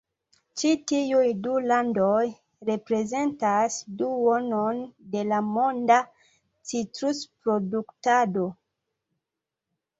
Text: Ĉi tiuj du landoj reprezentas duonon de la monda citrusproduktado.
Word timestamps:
Ĉi 0.59 0.69
tiuj 0.91 1.25
du 1.47 1.51
landoj 1.71 2.23
reprezentas 2.69 3.77
duonon 4.01 4.81
de 5.13 5.25
la 5.29 5.43
monda 5.53 6.01
citrusproduktado. 6.73 8.51